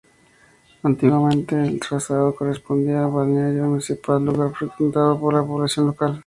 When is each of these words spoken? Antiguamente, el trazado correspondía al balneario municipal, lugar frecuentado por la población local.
Antiguamente, 0.81 1.61
el 1.61 1.79
trazado 1.79 2.35
correspondía 2.35 3.05
al 3.05 3.11
balneario 3.11 3.65
municipal, 3.65 4.25
lugar 4.25 4.51
frecuentado 4.55 5.19
por 5.19 5.31
la 5.35 5.43
población 5.43 5.85
local. 5.85 6.19